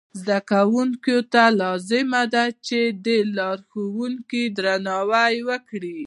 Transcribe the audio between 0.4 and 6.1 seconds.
کوونکو ته لازمه ده چې د لارښوونکو درناوی وکړي.